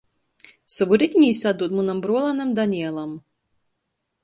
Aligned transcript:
Sovu 0.75 0.95
ritini 1.01 1.27
jis 1.35 1.43
atdūd 1.51 1.77
munam 1.81 2.01
bruolānam 2.07 2.57
Danielam. 2.61 3.15